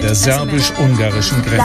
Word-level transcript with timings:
Der 0.00 0.14
szerbus-ungarischen 0.14 1.40
Grenze. 1.40 1.64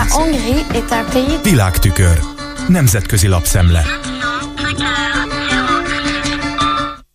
Világtükör. 1.43 2.19
Nemzetközi 2.67 3.27
lapszemle. 3.27 3.83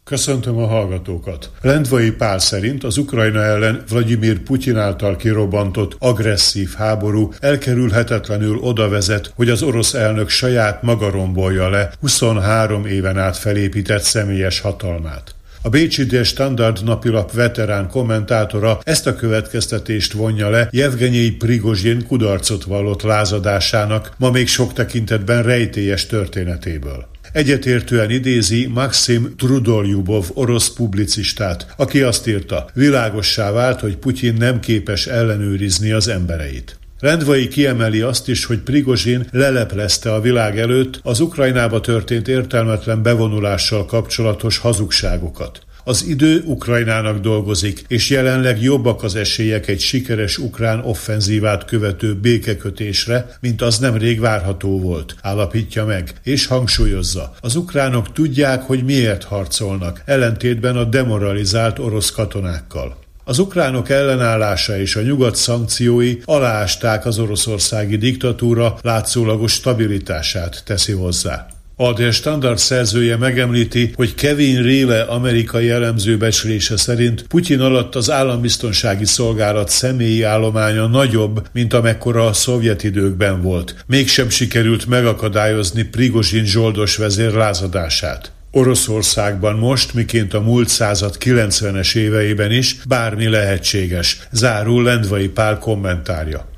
Köszöntöm 0.04 0.58
a 0.58 0.66
hallgatókat. 0.66 1.50
Lendvai 1.62 2.10
Pál 2.10 2.38
szerint 2.38 2.84
az 2.84 2.96
Ukrajna 2.96 3.42
ellen 3.42 3.84
Vladimir 3.88 4.38
Putyin 4.38 4.76
által 4.76 5.16
kirobbantott 5.16 5.96
agresszív 5.98 6.74
háború 6.74 7.32
elkerülhetetlenül 7.40 8.56
oda 8.58 8.88
vezet, 8.88 9.32
hogy 9.34 9.48
az 9.48 9.62
orosz 9.62 9.94
elnök 9.94 10.28
saját 10.28 10.82
maga 10.82 11.10
rombolja 11.10 11.68
le 11.68 11.90
23 12.00 12.86
éven 12.86 13.18
át 13.18 13.36
felépített 13.36 14.02
személyes 14.02 14.60
hatalmát. 14.60 15.34
A 15.62 15.68
Bécsi 15.68 16.04
Der 16.04 16.24
Standard 16.24 16.84
napilap 16.84 17.32
veterán 17.32 17.88
kommentátora 17.88 18.80
ezt 18.82 19.06
a 19.06 19.14
következtetést 19.14 20.12
vonja 20.12 20.50
le 20.50 20.68
Jevgenyei 20.70 21.30
Prigozsin 21.30 22.06
kudarcot 22.06 22.64
vallott 22.64 23.02
lázadásának, 23.02 24.12
ma 24.18 24.30
még 24.30 24.48
sok 24.48 24.72
tekintetben 24.72 25.42
rejtélyes 25.42 26.06
történetéből. 26.06 27.08
Egyetértően 27.32 28.10
idézi 28.10 28.66
Maxim 28.66 29.34
Trudoljubov 29.36 30.24
orosz 30.34 30.68
publicistát, 30.68 31.74
aki 31.76 32.00
azt 32.00 32.26
írta, 32.26 32.70
világossá 32.74 33.50
vált, 33.50 33.80
hogy 33.80 33.96
Putyin 33.96 34.34
nem 34.34 34.60
képes 34.60 35.06
ellenőrizni 35.06 35.90
az 35.90 36.08
embereit. 36.08 36.79
Rendvai 37.00 37.48
kiemeli 37.48 38.00
azt 38.00 38.28
is, 38.28 38.44
hogy 38.44 38.58
Prigozsin 38.58 39.26
leleplezte 39.32 40.12
a 40.12 40.20
világ 40.20 40.58
előtt 40.58 41.00
az 41.02 41.20
Ukrajnába 41.20 41.80
történt 41.80 42.28
értelmetlen 42.28 43.02
bevonulással 43.02 43.84
kapcsolatos 43.84 44.58
hazugságokat. 44.58 45.60
Az 45.84 46.04
idő 46.06 46.42
Ukrajnának 46.44 47.20
dolgozik, 47.20 47.84
és 47.88 48.10
jelenleg 48.10 48.62
jobbak 48.62 49.02
az 49.02 49.14
esélyek 49.14 49.68
egy 49.68 49.80
sikeres 49.80 50.38
ukrán 50.38 50.80
offenzívát 50.80 51.64
követő 51.64 52.14
békekötésre, 52.14 53.36
mint 53.40 53.62
az 53.62 53.78
nemrég 53.78 54.20
várható 54.20 54.80
volt, 54.80 55.14
állapítja 55.22 55.84
meg, 55.84 56.12
és 56.22 56.46
hangsúlyozza. 56.46 57.34
Az 57.40 57.56
ukránok 57.56 58.12
tudják, 58.12 58.62
hogy 58.62 58.84
miért 58.84 59.24
harcolnak, 59.24 60.02
ellentétben 60.04 60.76
a 60.76 60.84
demoralizált 60.84 61.78
orosz 61.78 62.10
katonákkal. 62.10 62.99
Az 63.30 63.38
ukránok 63.38 63.88
ellenállása 63.88 64.78
és 64.78 64.96
a 64.96 65.02
nyugat 65.02 65.34
szankciói 65.34 66.16
aláásták 66.24 67.06
az 67.06 67.18
oroszországi 67.18 67.96
diktatúra 67.96 68.78
látszólagos 68.82 69.52
stabilitását, 69.52 70.62
teszi 70.64 70.92
hozzá. 70.92 71.46
A 71.76 71.92
Der 71.92 72.12
Standard 72.12 72.58
szerzője 72.58 73.16
megemlíti, 73.16 73.92
hogy 73.96 74.14
Kevin 74.14 74.62
Réle 74.62 75.02
amerikai 75.02 75.70
elemző 75.70 76.16
becslése 76.16 76.76
szerint 76.76 77.22
Putyin 77.22 77.60
alatt 77.60 77.94
az 77.94 78.10
állambiztonsági 78.10 79.04
szolgálat 79.04 79.68
személyi 79.68 80.22
állománya 80.22 80.86
nagyobb, 80.86 81.48
mint 81.52 81.72
amekkora 81.72 82.26
a 82.26 82.32
szovjet 82.32 82.82
időkben 82.82 83.42
volt. 83.42 83.74
Mégsem 83.86 84.28
sikerült 84.28 84.86
megakadályozni 84.86 85.82
Prigozsin 85.82 86.44
zsoldos 86.44 86.96
vezér 86.96 87.32
lázadását. 87.32 88.32
Oroszországban 88.52 89.54
most, 89.54 89.94
miként 89.94 90.34
a 90.34 90.40
múlt 90.40 90.68
század 90.68 91.16
90-es 91.20 91.96
éveiben 91.96 92.50
is, 92.50 92.76
bármi 92.88 93.28
lehetséges, 93.28 94.18
zárul 94.30 94.82
Lendvai 94.82 95.28
Pál 95.28 95.58
kommentárja. 95.58 96.48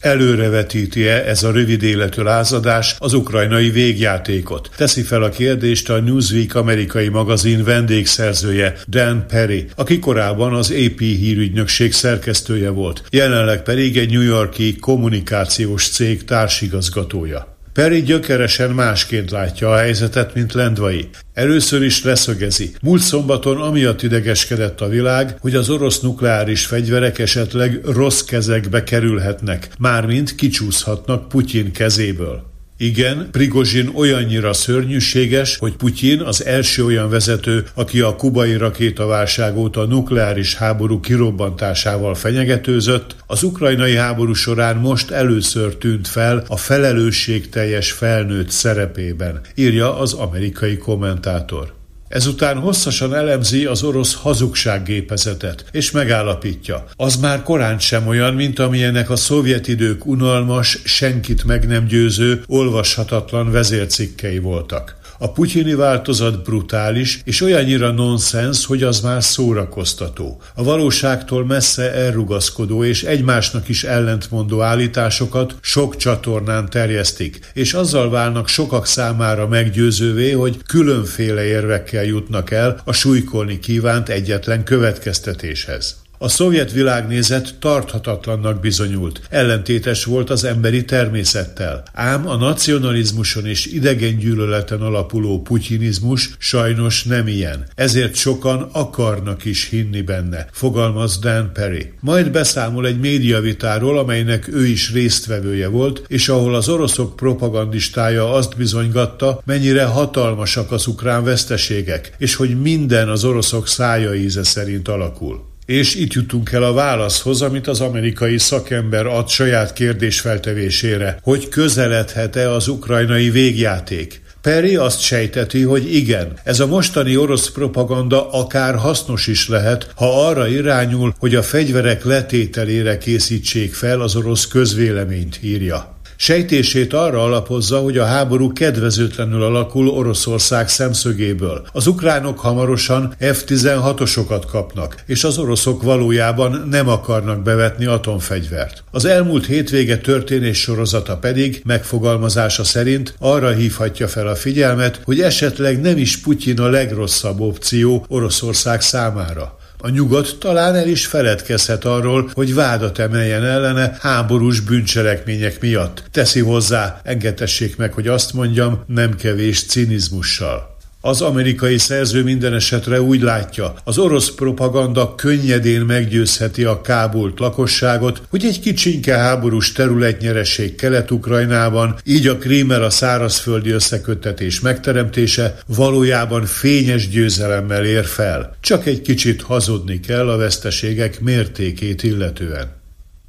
Előrevetíti-e 0.00 1.24
ez 1.26 1.42
a 1.42 1.52
rövid 1.52 1.82
életű 1.82 2.22
lázadás 2.22 2.96
az 2.98 3.12
ukrajnai 3.12 3.70
végjátékot? 3.70 4.70
Teszi 4.76 5.02
fel 5.02 5.22
a 5.22 5.28
kérdést 5.28 5.90
a 5.90 6.00
Newsweek 6.00 6.54
amerikai 6.54 7.08
magazin 7.08 7.64
vendégszerzője 7.64 8.74
Dan 8.88 9.24
Perry, 9.28 9.66
aki 9.76 9.98
korábban 9.98 10.54
az 10.54 10.70
AP 10.70 10.98
hírügynökség 10.98 11.92
szerkesztője 11.92 12.70
volt, 12.70 13.02
jelenleg 13.10 13.62
pedig 13.62 13.98
egy 13.98 14.12
New 14.12 14.22
Yorki 14.22 14.76
kommunikációs 14.76 15.88
cég 15.88 16.24
társigazgatója. 16.24 17.58
Perry 17.80 18.02
gyökeresen 18.02 18.70
másként 18.70 19.30
látja 19.30 19.70
a 19.70 19.76
helyzetet, 19.76 20.34
mint 20.34 20.52
Lendvai. 20.52 21.08
Először 21.34 21.82
is 21.82 22.04
leszögezi. 22.04 22.70
Múlt 22.82 23.00
szombaton 23.00 23.60
amiatt 23.60 24.02
idegeskedett 24.02 24.80
a 24.80 24.88
világ, 24.88 25.36
hogy 25.40 25.54
az 25.54 25.70
orosz 25.70 26.00
nukleáris 26.00 26.66
fegyverek 26.66 27.18
esetleg 27.18 27.80
rossz 27.84 28.20
kezekbe 28.20 28.82
kerülhetnek, 28.82 29.68
mármint 29.78 30.34
kicsúszhatnak 30.34 31.28
Putyin 31.28 31.72
kezéből. 31.72 32.49
Igen, 32.82 33.28
Prigozsin 33.30 33.90
olyannyira 33.94 34.52
szörnyűséges, 34.52 35.56
hogy 35.56 35.76
Putyin 35.76 36.20
az 36.20 36.44
első 36.44 36.84
olyan 36.84 37.10
vezető, 37.10 37.66
aki 37.74 38.00
a 38.00 38.16
kubai 38.16 38.56
rakétaválság 38.56 39.56
óta 39.56 39.84
nukleáris 39.84 40.54
háború 40.54 41.00
kirobbantásával 41.00 42.14
fenyegetőzött, 42.14 43.16
az 43.26 43.42
ukrajnai 43.42 43.96
háború 43.96 44.32
során 44.32 44.76
most 44.76 45.10
először 45.10 45.76
tűnt 45.76 46.08
fel 46.08 46.44
a 46.48 46.56
felelősségteljes 46.56 47.92
felnőtt 47.92 48.50
szerepében, 48.50 49.40
írja 49.54 49.98
az 49.98 50.12
amerikai 50.12 50.76
kommentátor. 50.76 51.79
Ezután 52.10 52.58
hosszasan 52.58 53.14
elemzi 53.14 53.64
az 53.64 53.82
orosz 53.82 54.14
hazugsággépezetet, 54.14 55.64
és 55.70 55.90
megállapítja, 55.90 56.84
az 56.96 57.16
már 57.16 57.42
korán 57.42 57.78
sem 57.78 58.06
olyan, 58.06 58.34
mint 58.34 58.58
amilyenek 58.58 59.10
a 59.10 59.16
szovjet 59.16 59.68
idők 59.68 60.06
unalmas, 60.06 60.78
senkit 60.84 61.44
meg 61.44 61.66
nem 61.66 61.84
győző, 61.84 62.42
olvashatatlan 62.46 63.50
vezércikkei 63.50 64.38
voltak. 64.38 64.98
A 65.22 65.32
putyini 65.32 65.74
változat 65.74 66.42
brutális, 66.42 67.20
és 67.24 67.42
olyannyira 67.42 67.90
nonsens, 67.90 68.66
hogy 68.66 68.82
az 68.82 69.00
már 69.00 69.22
szórakoztató. 69.22 70.40
A 70.54 70.62
valóságtól 70.62 71.46
messze 71.46 71.92
elrugaszkodó 71.92 72.84
és 72.84 73.02
egymásnak 73.02 73.68
is 73.68 73.84
ellentmondó 73.84 74.60
állításokat 74.60 75.54
sok 75.60 75.96
csatornán 75.96 76.70
terjesztik, 76.70 77.50
és 77.54 77.72
azzal 77.72 78.10
válnak 78.10 78.48
sokak 78.48 78.86
számára 78.86 79.48
meggyőzővé, 79.48 80.30
hogy 80.30 80.56
különféle 80.66 81.44
érvekkel 81.44 81.99
jutnak 82.04 82.50
el 82.50 82.80
a 82.84 82.92
súlykolni 82.92 83.58
kívánt 83.58 84.08
egyetlen 84.08 84.64
következtetéshez. 84.64 85.99
A 86.22 86.28
szovjet 86.28 86.72
világnézet 86.72 87.54
tarthatatlannak 87.58 88.60
bizonyult, 88.60 89.20
ellentétes 89.30 90.04
volt 90.04 90.30
az 90.30 90.44
emberi 90.44 90.84
természettel. 90.84 91.82
Ám 91.92 92.28
a 92.28 92.36
nacionalizmuson 92.36 93.46
és 93.46 93.66
idegengyűlöleten 93.66 94.80
alapuló 94.80 95.42
putyinizmus 95.42 96.30
sajnos 96.38 97.04
nem 97.04 97.26
ilyen. 97.26 97.66
Ezért 97.74 98.14
sokan 98.14 98.68
akarnak 98.72 99.44
is 99.44 99.68
hinni 99.68 100.00
benne, 100.00 100.46
fogalmaz 100.52 101.18
Dan 101.18 101.50
Perry. 101.52 101.92
Majd 102.00 102.30
beszámol 102.30 102.86
egy 102.86 103.00
médiavitáról, 103.00 103.98
amelynek 103.98 104.48
ő 104.48 104.66
is 104.66 104.92
résztvevője 104.92 105.68
volt, 105.68 106.04
és 106.06 106.28
ahol 106.28 106.54
az 106.54 106.68
oroszok 106.68 107.16
propagandistája 107.16 108.32
azt 108.32 108.56
bizonygatta, 108.56 109.42
mennyire 109.44 109.84
hatalmasak 109.84 110.72
az 110.72 110.86
ukrán 110.86 111.24
veszteségek, 111.24 112.12
és 112.18 112.34
hogy 112.34 112.60
minden 112.60 113.08
az 113.08 113.24
oroszok 113.24 113.68
szája 113.68 114.14
íze 114.14 114.44
szerint 114.44 114.88
alakul. 114.88 115.49
És 115.70 115.94
itt 115.94 116.12
jutunk 116.12 116.52
el 116.52 116.62
a 116.62 116.72
válaszhoz, 116.72 117.42
amit 117.42 117.66
az 117.66 117.80
amerikai 117.80 118.38
szakember 118.38 119.06
ad 119.06 119.28
saját 119.28 119.72
kérdés 119.72 120.20
feltevésére, 120.20 121.18
hogy 121.22 121.48
közeledhet-e 121.48 122.50
az 122.52 122.68
ukrajnai 122.68 123.30
végjáték. 123.30 124.22
Perry 124.40 124.76
azt 124.76 125.00
sejteti, 125.00 125.62
hogy 125.62 125.94
igen, 125.94 126.38
ez 126.44 126.60
a 126.60 126.66
mostani 126.66 127.16
orosz 127.16 127.50
propaganda 127.50 128.30
akár 128.30 128.74
hasznos 128.74 129.26
is 129.26 129.48
lehet, 129.48 129.92
ha 129.94 130.26
arra 130.28 130.48
irányul, 130.48 131.14
hogy 131.18 131.34
a 131.34 131.42
fegyverek 131.42 132.04
letételére 132.04 132.98
készítsék 132.98 133.74
fel 133.74 134.00
az 134.00 134.16
orosz 134.16 134.46
közvéleményt, 134.46 135.38
írja. 135.42 135.99
Sejtését 136.22 136.92
arra 136.92 137.22
alapozza, 137.22 137.78
hogy 137.78 137.98
a 137.98 138.04
háború 138.04 138.52
kedvezőtlenül 138.52 139.42
alakul 139.42 139.88
Oroszország 139.88 140.68
szemszögéből. 140.68 141.66
Az 141.72 141.86
ukránok 141.86 142.38
hamarosan 142.38 143.14
F-16-osokat 143.20 144.42
kapnak, 144.50 144.94
és 145.06 145.24
az 145.24 145.38
oroszok 145.38 145.82
valójában 145.82 146.66
nem 146.70 146.88
akarnak 146.88 147.42
bevetni 147.42 147.86
atomfegyvert. 147.86 148.84
Az 148.90 149.04
elmúlt 149.04 149.46
hétvége 149.46 149.98
történés 149.98 150.60
sorozata 150.60 151.16
pedig 151.16 151.62
megfogalmazása 151.64 152.64
szerint 152.64 153.14
arra 153.18 153.50
hívhatja 153.50 154.08
fel 154.08 154.26
a 154.26 154.34
figyelmet, 154.34 155.00
hogy 155.04 155.20
esetleg 155.20 155.80
nem 155.80 155.98
is 155.98 156.16
Putyin 156.16 156.60
a 156.60 156.68
legrosszabb 156.68 157.40
opció 157.40 158.04
Oroszország 158.08 158.80
számára. 158.80 159.58
A 159.82 159.88
nyugat 159.88 160.36
talán 160.38 160.74
el 160.74 160.88
is 160.88 161.06
feledkezhet 161.06 161.84
arról, 161.84 162.30
hogy 162.34 162.54
vádat 162.54 162.98
emeljen 162.98 163.44
ellene 163.44 163.96
háborús 164.00 164.60
bűncselekmények 164.60 165.60
miatt. 165.60 166.02
Teszi 166.10 166.40
hozzá, 166.40 167.00
engedessék 167.04 167.76
meg, 167.76 167.92
hogy 167.92 168.08
azt 168.08 168.32
mondjam, 168.32 168.84
nem 168.86 169.16
kevés 169.16 169.66
cinizmussal. 169.66 170.69
Az 171.02 171.20
amerikai 171.20 171.78
szerző 171.78 172.22
minden 172.22 172.54
esetre 172.54 173.00
úgy 173.02 173.20
látja, 173.20 173.74
az 173.84 173.98
orosz 173.98 174.30
propaganda 174.30 175.14
könnyedén 175.14 175.80
meggyőzheti 175.80 176.64
a 176.64 176.80
kábult 176.80 177.38
lakosságot, 177.38 178.22
hogy 178.30 178.44
egy 178.44 178.60
kicsinke 178.60 179.16
háborús 179.16 179.72
területnyeresség 179.72 180.74
Kelet-Ukrajnában, 180.74 181.96
így 182.04 182.26
a 182.26 182.36
krímer 182.36 182.82
a 182.82 182.90
szárazföldi 182.90 183.70
összeköttetés 183.70 184.60
megteremtése 184.60 185.58
valójában 185.66 186.44
fényes 186.44 187.08
győzelemmel 187.08 187.84
ér 187.84 188.04
fel. 188.04 188.56
Csak 188.60 188.86
egy 188.86 189.00
kicsit 189.00 189.42
hazudni 189.42 190.00
kell 190.00 190.28
a 190.28 190.36
veszteségek 190.36 191.20
mértékét 191.20 192.02
illetően. 192.02 192.79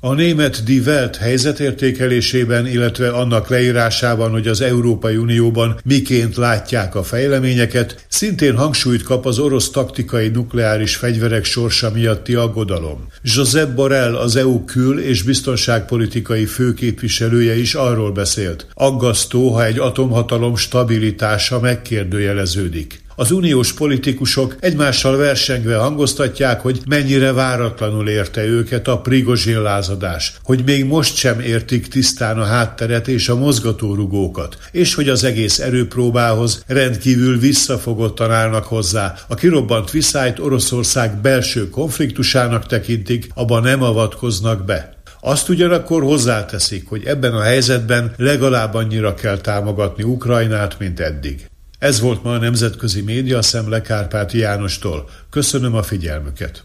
A 0.04 0.14
német 0.14 0.64
Die 0.64 0.82
Welt 0.86 1.16
helyzetértékelésében, 1.16 2.68
illetve 2.68 3.10
annak 3.10 3.50
leírásában, 3.50 4.32
hogy 4.32 4.48
az 4.48 4.62
Európai 4.62 5.16
Unióban 5.16 5.80
miként 5.84 6.36
látják 6.36 6.96
a 6.96 7.04
fejleményeket, 7.04 8.06
szintén 8.08 8.56
hangsúlyt 8.56 9.04
kap 9.04 9.26
az 9.26 9.40
orosz 9.40 9.70
taktikai 9.70 10.28
nukleáris 10.28 10.96
fegyverek 10.96 11.44
sorsa 11.44 11.92
miatti 11.92 12.34
aggodalom. 12.34 13.08
Josep 13.22 13.76
Borrell, 13.76 14.16
az 14.16 14.36
EU 14.36 14.66
kül- 14.66 15.00
és 15.00 15.24
biztonságpolitikai 15.24 16.46
főképviselője 16.46 17.58
is 17.58 17.76
arról 17.76 18.12
beszélt. 18.12 18.68
Aggasztó, 18.74 19.50
ha 19.50 19.66
egy 19.66 19.80
atomhatalom 19.80 20.56
stabilitása 20.56 21.60
megkérdőjeleződik. 21.60 23.01
Az 23.16 23.32
uniós 23.32 23.74
politikusok 23.74 24.56
egymással 24.60 25.18
versengve 25.18 25.76
hangoztatják, 25.76 26.62
hogy 26.62 26.82
mennyire 26.88 27.32
váratlanul 27.32 28.10
érte 28.10 28.44
őket 28.44 28.88
a 28.88 29.00
Prigozsin 29.00 29.62
lázadás, 29.62 30.34
hogy 30.44 30.64
még 30.66 30.86
most 30.86 31.16
sem 31.16 31.40
értik 31.40 31.88
tisztán 31.88 32.40
a 32.40 32.44
hátteret 32.44 33.08
és 33.08 33.30
a 33.30 33.36
mozgatórugókat, 33.36 34.58
és 34.72 34.94
hogy 34.94 35.10
az 35.10 35.24
egész 35.24 35.60
erőpróbához 35.60 36.64
rendkívül 36.68 37.40
visszafogottan 37.40 38.32
állnak 38.32 38.66
hozzá. 38.66 39.16
A 39.28 39.36
kirobbant 39.36 39.92
viszályt 39.92 40.40
Oroszország 40.40 41.22
belső 41.22 41.70
konfliktusának 41.70 42.66
tekintik, 42.66 43.30
abban 43.34 43.62
nem 43.62 43.84
avatkoznak 43.84 44.66
be. 44.66 45.00
Azt 45.22 45.50
ugyanakkor 45.50 46.04
hozzáteszik, 46.04 46.88
hogy 46.88 47.06
ebben 47.06 47.34
a 47.34 47.42
helyzetben 47.42 48.14
legalább 48.18 48.74
annyira 48.74 49.14
kell 49.14 49.38
támogatni 49.38 50.04
Ukrajnát, 50.04 50.80
mint 50.80 51.00
eddig. 51.00 51.51
Ez 51.82 52.00
volt 52.00 52.24
ma 52.24 52.34
a 52.34 52.38
Nemzetközi 52.38 53.02
Média 53.02 53.42
Szemle 53.42 53.82
Kárpáti 53.82 54.38
Jánostól. 54.38 55.10
Köszönöm 55.30 55.76
a 55.76 55.84
figyelmüket. 55.84 56.64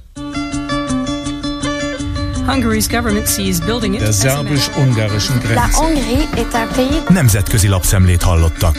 Hungary's 2.46 2.86
government 2.90 3.28
sees 3.28 3.56
a 3.58 4.78
ungarischen 4.78 5.40
Nemzetközi 7.08 7.68
lapszemlét 7.68 8.22
hallottak. 8.22 8.76